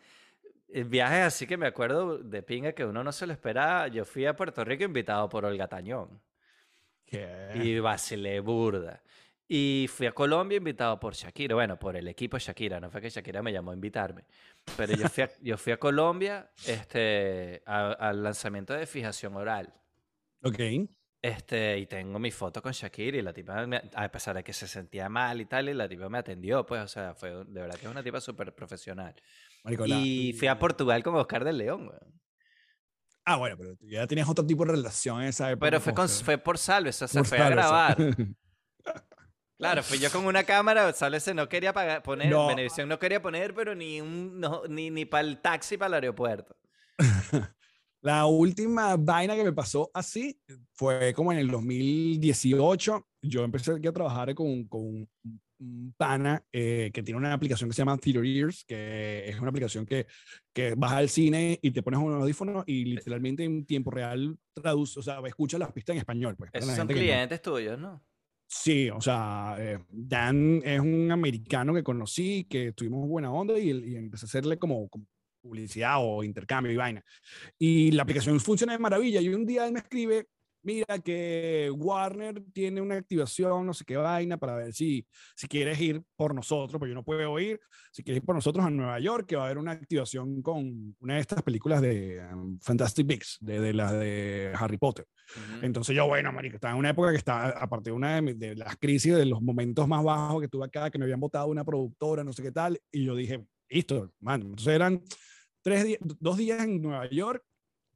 [0.67, 3.87] el viaje así que me acuerdo de pinga que uno no se lo esperaba.
[3.87, 6.19] Yo fui a Puerto Rico invitado por Olga Tañón
[7.13, 7.51] ¿Qué?
[7.55, 9.03] y vacilé burda.
[9.47, 13.09] Y fui a Colombia invitado por Shakira, bueno, por el equipo Shakira, no fue que
[13.09, 14.23] Shakira me llamó a invitarme,
[14.75, 19.71] pero yo fui a, yo fui a Colombia este, al lanzamiento de Fijación Oral.
[20.41, 20.59] Ok.
[21.21, 24.67] Este, y tengo mi foto con Shakira y la tipa, a pesar de que se
[24.67, 27.75] sentía mal y tal, y la tipa me atendió, pues, o sea, fue de verdad
[27.75, 29.13] que es una tipa súper profesional.
[29.85, 31.91] y fui a Portugal con Oscar del León,
[33.25, 35.65] Ah, bueno, pero ya tenías otro tipo de relación en esa época.
[35.67, 37.97] Pero fue, con, fue por Salves, o sea, se fue a grabar.
[39.55, 42.49] Claro, fui yo con una cámara, Salves no quería pagar, poner, no.
[42.85, 46.57] no quería poner, pero ni, un, ni, ni para el taxi para el aeropuerto.
[48.01, 50.37] La última vaina que me pasó así
[50.73, 53.07] fue como en el 2018.
[53.21, 55.09] Yo empecé aquí a trabajar con, con un
[55.97, 59.85] pana eh, que tiene una aplicación que se llama Theater Ears, que es una aplicación
[59.85, 60.07] que,
[60.53, 64.99] que vas al cine y te pones un audífono y literalmente en tiempo real traduce,
[64.99, 66.35] o sea, escucha las pistas en español.
[66.37, 68.03] Pues, Esos son clientes tuyos, ¿no?
[68.47, 73.71] Sí, o sea, eh, Dan es un americano que conocí, que tuvimos buena onda y,
[73.71, 75.05] y empecé a hacerle como, como
[75.43, 77.03] publicidad o intercambio y vaina.
[77.59, 79.21] Y la aplicación funciona de maravilla.
[79.21, 80.27] Y un día él me escribe,
[80.63, 85.79] mira que Warner tiene una activación, no sé qué vaina, para ver si, si quieres
[85.79, 87.59] ir por nosotros, porque yo no puedo ir,
[87.91, 90.95] si quieres ir por nosotros a Nueva York, que va a haber una activación con
[90.99, 95.05] una de estas películas de um, Fantastic Beasts, de, de las de Harry Potter.
[95.61, 98.55] Entonces yo, bueno, marico, estaba en una época que estaba, aparte de una de, de,
[98.55, 101.63] las crisis, de los momentos más bajos que tuve acá, que me habían votado una
[101.63, 105.01] productora, no sé qué tal, y yo dije, listo, man, entonces eran
[105.61, 107.43] tres dos días en Nueva York,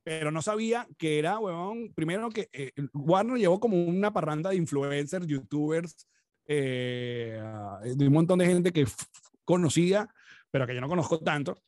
[0.07, 4.55] pero no sabía que era, weón, primero que eh, Warner llevó como una parranda de
[4.55, 6.07] influencers, youtubers,
[6.45, 7.37] eh,
[7.83, 8.85] de un montón de gente que
[9.43, 10.07] conocía,
[10.49, 11.61] pero que yo no conozco tanto.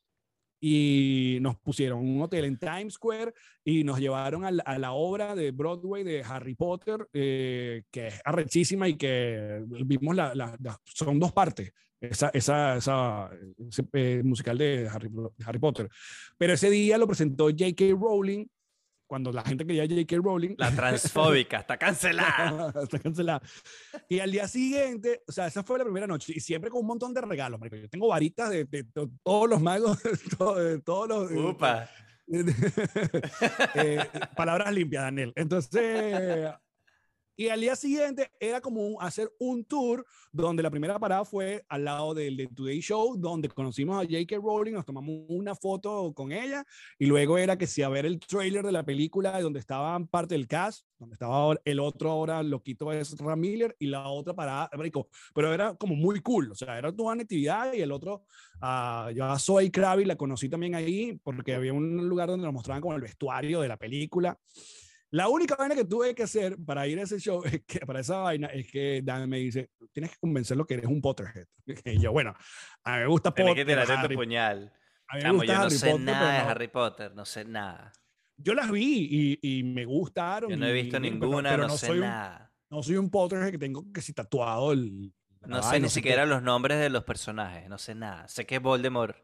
[0.62, 3.34] Y nos pusieron un hotel en Times Square
[3.66, 8.08] y nos llevaron a la, a la obra de Broadway de Harry Potter, eh, que
[8.08, 13.30] es arrechísima y que vimos la, la, la, son dos partes esa, esa, esa
[13.68, 15.90] ese, eh, musical de Harry, de Harry, Potter.
[16.38, 17.86] Pero ese día lo presentó J.K.
[18.00, 18.46] Rowling,
[19.08, 20.18] cuando la gente quería J.K.
[20.24, 20.56] Rowling.
[20.58, 22.74] La transfóbica, está cancelada.
[22.84, 23.42] está cancelada.
[24.08, 26.88] Y al día siguiente, o sea, esa fue la primera noche, y siempre con un
[26.88, 27.60] montón de regalos.
[27.72, 31.32] Yo tengo varitas de, de, de todos los magos, de, todos los...
[31.32, 31.90] Upa.
[33.76, 35.34] eh, palabras limpias, Daniel.
[35.36, 36.52] Entonces,
[37.40, 41.86] y al día siguiente era como hacer un tour donde la primera parada fue al
[41.86, 44.36] lado del de Today Show, donde conocimos a J.K.
[44.36, 46.66] Rowling, nos tomamos una foto con ella
[46.98, 50.36] y luego era que si a ver el trailer de la película donde estaban parte
[50.36, 54.70] del cast, donde estaba el otro ahora loquito es Ram Miller y la otra parada,
[55.34, 58.26] pero era como muy cool, o sea, era toda una actividad y el otro,
[58.62, 62.54] uh, yo a Zoe Kravitz la conocí también ahí porque había un lugar donde nos
[62.54, 64.38] mostraban como el vestuario de la película.
[65.12, 68.00] La única vaina que tuve que hacer para ir a ese show, es que, para
[68.00, 71.48] esa vaina, es que Dan me dice, tienes que convencerlo que eres un Potterhead.
[71.86, 72.36] Y yo, bueno,
[72.84, 73.66] a mí me gusta Potter.
[73.66, 74.74] Tienes que Harry, tu puñal.
[75.08, 77.46] A mí me gusta yo no Harry sé Potter, nada de Harry Potter, no sé
[77.46, 77.92] nada.
[78.38, 80.50] Yo las vi y, y me gustaron.
[80.50, 82.52] Yo no he visto y, ninguna, pero, pero no, no, sé soy nada.
[82.70, 85.14] Un, no soy un Potterhead que tengo que si tatuado el...
[85.42, 88.28] No sé ni siquiera los nombres de los personajes, no sé nada.
[88.28, 89.18] Sé que es Voldemort.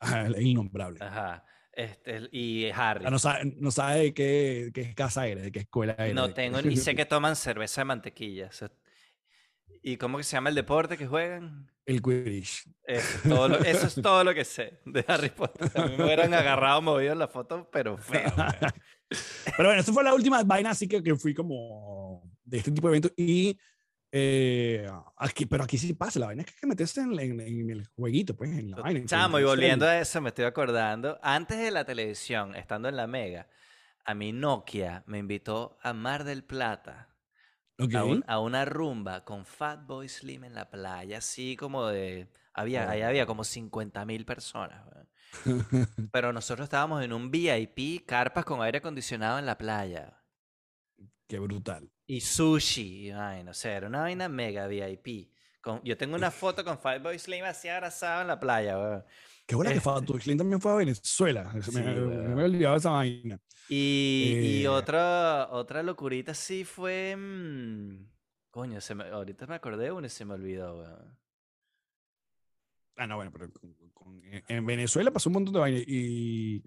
[0.00, 0.98] Ajá, el innombrable.
[1.02, 1.44] Ajá.
[1.76, 3.04] Este, y Harry.
[3.04, 6.14] no sabe, no sabe de qué, qué casa eres, de qué escuela eres.
[6.14, 8.48] No tengo, y sé que toman cerveza de mantequilla.
[9.82, 11.70] ¿Y cómo que se llama el deporte que juegan?
[11.84, 12.66] El Quidditch.
[12.82, 15.70] Eso, todo lo, eso es todo lo que sé de Harry Potter.
[15.74, 18.32] A mí me hubieran agarrado movido en la foto, pero feo.
[19.56, 22.88] pero bueno, eso fue la última vaina, así que, que fui como de este tipo
[22.88, 23.12] de eventos.
[23.18, 23.58] Y
[24.18, 27.40] eh, aquí, pero aquí sí pasa, la vaina es que hay que meterse en, en,
[27.40, 29.04] en, el jueguito, pues, en la vaina.
[29.04, 33.06] Chamo, y volviendo a eso, me estoy acordando, antes de la televisión, estando en la
[33.06, 33.46] Mega,
[34.06, 37.10] a mi Nokia me invitó a Mar del Plata.
[37.78, 37.96] Okay.
[37.96, 42.28] A, un, a, una rumba con Fatboy Slim en la playa, así como de...
[42.54, 42.90] Había, oh.
[42.90, 44.82] Ahí había como 50 mil personas.
[46.10, 50.14] Pero nosotros estábamos en un VIP, carpas con aire acondicionado en la playa.
[51.26, 51.90] Qué brutal.
[52.06, 55.32] Y sushi, ay, no sé, era una vaina mega VIP.
[55.60, 59.04] Con, yo tengo una foto con Fatboy Slim así abrazado en la playa, weón.
[59.44, 59.80] Qué buena este...
[59.80, 61.52] que Fatboy Slim también fue a Venezuela.
[61.62, 63.40] Sí, me, me, olvidaba esa vaina.
[63.68, 64.42] Y, eh...
[64.60, 67.16] y otra, otra locurita sí fue.
[67.16, 68.06] Mmm,
[68.50, 71.18] coño, se me, ahorita me acordé uno y se me olvidó, weón.
[72.98, 76.62] Ah, no, bueno, pero con, con, en Venezuela pasó un montón de vainas y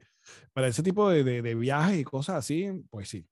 [0.54, 3.26] para ese tipo de, de, de, viajes y cosas así, pues sí.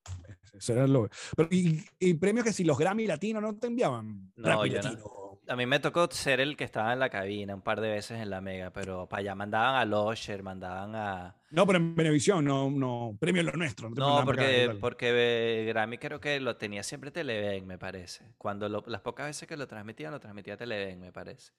[0.54, 1.10] Eso era lo...
[1.36, 4.32] Pero, y, y, premios que si los Grammy latinos no te enviaban.
[4.36, 5.28] No, yo no.
[5.50, 8.20] A mí me tocó ser el que estaba en la cabina un par de veces
[8.20, 11.36] en la Mega, pero para allá mandaban a Losher, mandaban a...
[11.52, 13.90] No, pero en Venevisión, no, no, premio lo nuestro.
[13.90, 18.26] No, porque, porque Grammy creo que lo tenía siempre Televen, me parece.
[18.38, 21.54] Cuando las pocas veces que lo transmitían, lo transmitía Televen, me parece.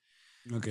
[0.54, 0.68] Ok.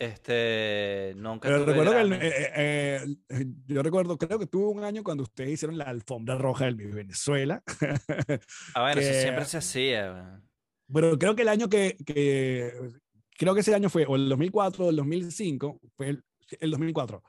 [0.00, 5.04] Este, nunca Pero recuerdo que, eh, eh, eh, yo recuerdo, creo que tuvo un año
[5.04, 7.62] cuando ustedes hicieron la alfombra roja del Venezuela.
[8.74, 10.40] ah, bueno, eso siempre se hacía.
[10.90, 12.72] Pero creo que el año que, que,
[13.36, 16.24] creo que ese año fue, o el 2004 o el 2005, fue el,
[16.60, 17.22] el 2004,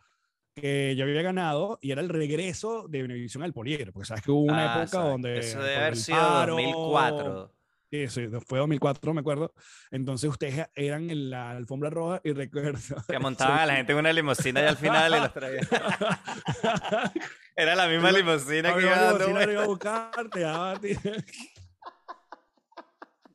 [0.55, 4.31] que yo había ganado y era el regreso de Benevisión al Poliero, porque sabes que
[4.31, 5.39] hubo una ah, época donde...
[5.39, 7.53] Eso debe haber sido 2004.
[7.91, 9.53] Sí, sí, fue 2004, me acuerdo.
[9.91, 12.79] Entonces ustedes eran en la alfombra roja y recuerdo.
[13.05, 15.67] Que montaban a la gente en una limusina y al final y los traían.
[17.55, 19.51] Era la misma limusina que iba dando.
[19.51, 20.95] iba a buscarte, a ti.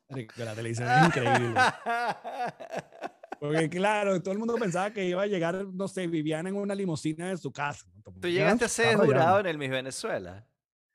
[0.36, 1.60] La televisión es increíble.
[3.40, 6.74] Porque claro, todo el mundo pensaba que iba a llegar, no sé, vivían en una
[6.74, 7.84] limusina de su casa.
[8.20, 10.46] ¿Tú llegaste a ser jurado en el Miss Venezuela?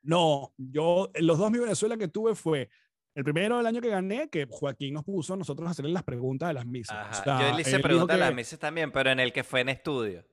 [0.02, 2.70] No, yo, los dos Miss Venezuela que tuve fue
[3.14, 6.02] el primero del año que gané, que Joaquín nos puso a nosotros a hacerle las
[6.02, 7.22] preguntas de las misas.
[7.24, 10.24] yo le hice preguntas de las misas también, pero en el que fue en estudio.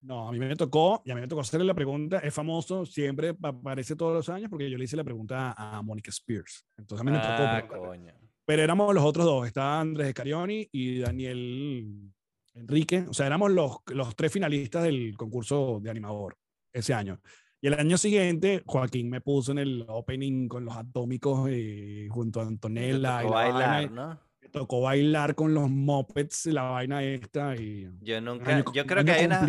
[0.00, 2.86] No, a mí me tocó, y a mí me tocó hacerle la pregunta, es famoso,
[2.86, 6.66] siempre aparece todos los años porque yo le hice la pregunta a Mónica Spears.
[6.76, 7.42] Entonces a mí me tocó.
[7.42, 8.14] Ah, coño.
[8.44, 12.12] Pero éramos los otros dos, estaba Andrés Scarioni y Daniel
[12.54, 16.38] Enrique, o sea, éramos los, los tres finalistas del concurso de animador
[16.72, 17.20] ese año.
[17.60, 22.40] Y el año siguiente, Joaquín me puso en el opening con los atómicos y junto
[22.40, 23.20] a Antonella.
[23.22, 24.20] Tocó bailar, ¿no?
[24.42, 27.56] Me tocó bailar con los mopeds, la vaina esta.
[27.56, 29.42] Y yo nunca, yo creo que hay unas,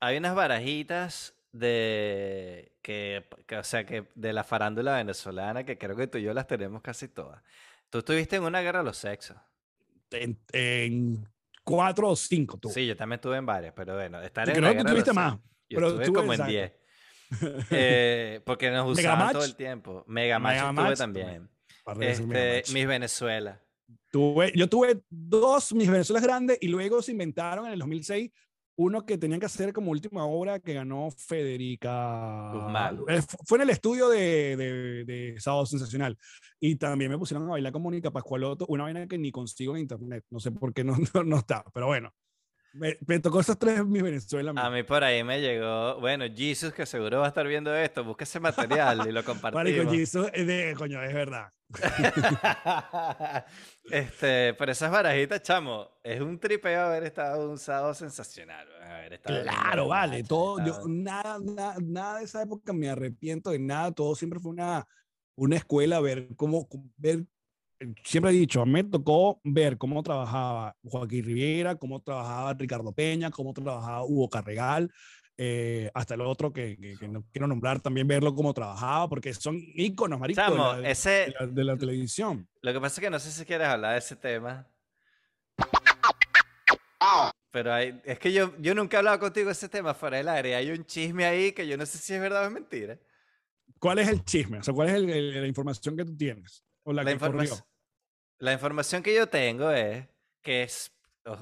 [0.00, 3.24] hay unas barajitas de que,
[3.56, 6.82] o sea, que de la farándula venezolana que creo que tú y yo las tenemos
[6.82, 7.42] casi todas.
[7.90, 9.36] Tú estuviste en una guerra de los sexos.
[10.10, 11.28] En,
[11.62, 12.70] cuatro o cinco, tú.
[12.70, 15.34] Sí, yo también estuve en varias, pero bueno, estar en creo que tuviste más.
[15.68, 16.72] Yo pero estuve como en diez.
[17.70, 20.04] Eh, porque nos usaban todo el tiempo.
[20.06, 21.50] Mega Match estuve también.
[22.00, 23.60] Este, Miss Venezuela.
[24.10, 28.30] Tuve, yo tuve dos Miss Venezuelas grandes y luego se inventaron en el 2006
[28.76, 32.52] uno que tenían que hacer como última obra que ganó Federica.
[33.08, 36.18] Eh, fue en el estudio de, de, de, Sábado Sensacional.
[36.58, 39.82] Y también me pusieron a bailar con Mónica Pascualoto, una vaina que ni consigo en
[39.82, 40.24] internet.
[40.30, 42.12] No sé por qué no, no está, pero bueno.
[42.74, 44.52] Me, tocó esos tres mi Venezuela.
[44.56, 48.02] A mí por ahí me llegó, bueno, Jesus, que seguro va a estar viendo esto,
[48.02, 49.76] busque ese material y lo compartimos.
[49.76, 51.52] Marico, Jesus es de, coño, es verdad.
[53.90, 58.66] este, pero esas barajitas, chamo, es un tripeo haber estado un sábado sensacional.
[59.22, 64.16] claro, vale, todo, yo, nada, nada, nada de esa época me arrepiento de nada, todo
[64.16, 64.84] siempre fue una,
[65.36, 67.24] una escuela, ver cómo, ver
[68.02, 73.52] siempre he dicho, me tocó ver cómo trabajaba Joaquín Riviera, cómo trabajaba Ricardo Peña, cómo
[73.52, 74.90] trabajaba Hugo Carregal,
[75.36, 79.58] eh, hasta el otro que, que, no quiero nombrar, también verlo cómo trabajaba, porque son
[79.74, 82.48] íconos, marico, de, la, ese, de, la, televisión.
[82.62, 84.68] Lo que pasa es que no sé si quieres hablar de ese tema.
[87.50, 90.28] Pero hay, es que yo, yo nunca he hablado contigo de ese tema fuera del
[90.28, 90.54] aire.
[90.56, 92.98] Hay un chisme ahí que yo no sé si es verdad o es mentira.
[93.78, 94.58] ¿Cuál es el chisme?
[94.58, 96.64] O sea, ¿cuál es la información que tú tienes?
[96.84, 97.18] O la, que
[98.44, 100.06] la información que yo tengo es
[100.42, 100.94] que es,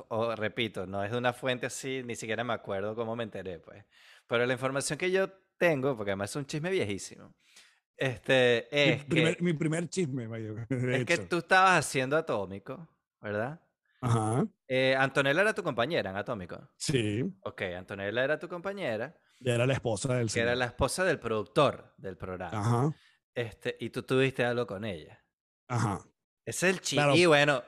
[0.08, 3.58] o, repito, no es de una fuente así, ni siquiera me acuerdo cómo me enteré,
[3.58, 3.84] pues.
[4.28, 7.34] Pero la información que yo tengo, porque además es un chisme viejísimo,
[7.96, 9.42] este, es mi primer, que...
[9.42, 10.28] Mi primer chisme,
[11.00, 12.88] Es que tú estabas haciendo Atómico,
[13.20, 13.60] ¿verdad?
[14.00, 14.46] Ajá.
[14.68, 16.70] Eh, Antonella era tu compañera en Atómico.
[16.76, 17.22] Sí.
[17.42, 19.16] Ok, Antonella era tu compañera.
[19.40, 22.58] Y era la esposa del Que era la esposa del productor del programa.
[22.58, 22.96] Ajá.
[23.34, 25.20] Este, y tú tuviste algo con ella.
[25.68, 26.00] Ajá.
[26.44, 27.16] Ese es el chisme.
[27.16, 27.62] Y bueno,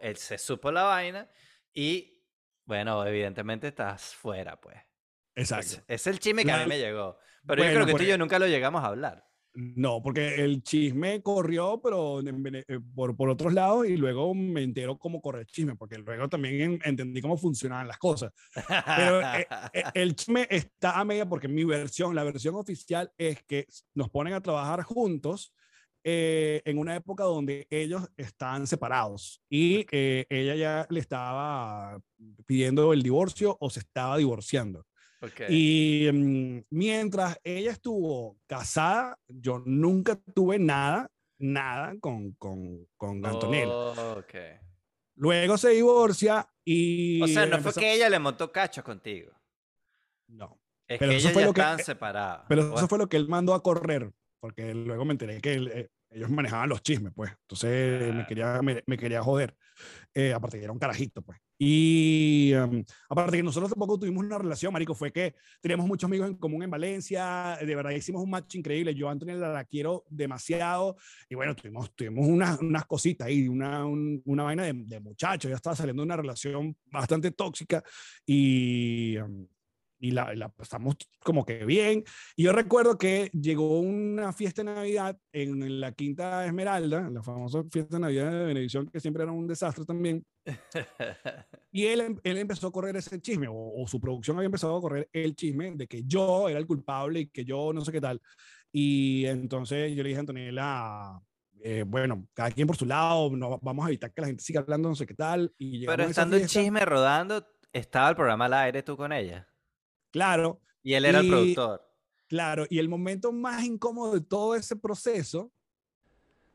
[0.00, 1.28] él se supo la vaina
[1.72, 2.22] y,
[2.64, 4.76] bueno, evidentemente estás fuera, pues.
[5.34, 5.82] Exacto.
[5.86, 7.18] Es, el chisme que a mí me llegó.
[7.46, 9.24] Pero yo creo que tú y yo nunca lo llegamos a hablar.
[9.54, 14.98] No, porque el chisme corrió, pero eh, por, por otros lados, y luego me entero
[14.98, 18.32] cómo corre el chisme, porque luego también entendí cómo funcionaban las cosas.
[18.54, 23.42] Pero eh, eh, el chisme está a media porque mi versión, la versión oficial es
[23.44, 25.52] que nos ponen a trabajar juntos
[26.04, 32.00] eh, en una época donde ellos estaban separados y eh, ella ya le estaba
[32.46, 34.86] pidiendo el divorcio o se estaba divorciando.
[35.48, 43.72] Y mm, mientras ella estuvo casada, yo nunca tuve nada, nada con, con, con Antonella.
[45.16, 47.20] Luego se divorcia y...
[47.20, 49.32] O sea, no fue que ella le montó cacho contigo.
[50.28, 50.60] No.
[50.86, 52.46] Es pero que eso fue lo que, separados.
[52.48, 55.68] Pero eso fue lo que él mandó a correr porque luego me enteré que él,
[55.68, 57.30] eh, ellos manejaban los chismes, pues.
[57.42, 59.54] Entonces me, quería, me, quería joder.
[60.14, 61.38] Eh, aparte que era un carajito, pues.
[61.60, 66.28] Y um, aparte que nosotros tampoco tuvimos una relación, marico, fue que teníamos muchos amigos
[66.28, 70.04] en común en Valencia, de verdad hicimos un match increíble, yo a Antonio la, quiero
[70.08, 70.96] demasiado,
[71.28, 75.56] y bueno, tuvimos, tuvimos unas, unas cositas ahí, una, una vaina de, de muchachos, ya
[75.56, 77.82] estaba saliendo de una relación bastante tóxica,
[78.24, 79.18] y...
[79.18, 79.48] Um,
[79.98, 82.04] y la, la, pasamos como que bien.
[82.36, 87.64] Y yo recuerdo que llegó una fiesta de Navidad en la Quinta Esmeralda, la famosa
[87.70, 90.24] fiesta de Navidad de Benedicción, que siempre era un desastre también.
[91.72, 94.80] y él, em, él empezó a correr ese chisme, o, su producción había empezado a
[94.80, 98.00] correr el chisme de que yo era el culpable y que yo no sé qué
[98.00, 98.20] tal.
[98.72, 101.20] Y entonces yo le dije a Antonella,
[101.60, 104.60] eh, bueno, cada quien por su lado, no, vamos a evitar que la gente siga
[104.60, 105.52] hablando no sé qué tal.
[105.58, 109.48] Y Pero estando el chisme rodando, ¿estaba el programa al aire tú con ella?
[110.10, 110.60] Claro.
[110.82, 111.84] Y él era el productor.
[112.28, 115.50] Claro, y el momento más incómodo de todo ese proceso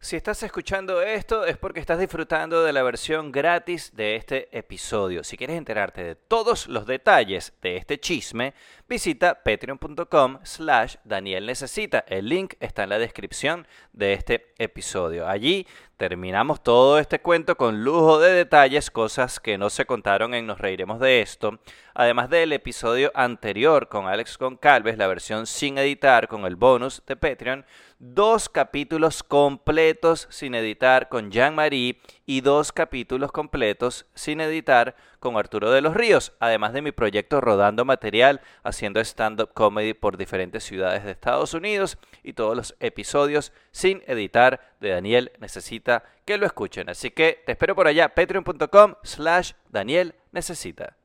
[0.03, 5.23] si estás escuchando esto es porque estás disfrutando de la versión gratis de este episodio.
[5.23, 8.53] Si quieres enterarte de todos los detalles de este chisme,
[8.89, 12.03] visita patreon.com slash Daniel Necesita.
[12.05, 15.25] El link está en la descripción de este episodio.
[15.25, 20.45] Allí terminamos todo este cuento con lujo de detalles, cosas que no se contaron en
[20.45, 21.59] Nos Reiremos de esto.
[21.93, 27.15] Además del episodio anterior con Alex Goncalves, la versión sin editar con el bonus de
[27.15, 27.65] Patreon,
[28.05, 35.71] dos capítulos completos sin editar con Jean-Marie y dos capítulos completos sin editar con Arturo
[35.71, 41.05] de los Ríos, además de mi proyecto Rodando Material, haciendo stand-up comedy por diferentes ciudades
[41.05, 46.89] de Estados Unidos y todos los episodios sin editar de Daniel Necesita que lo escuchen.
[46.89, 50.97] Así que te espero por allá, patreon.com slash Daniel Necesita.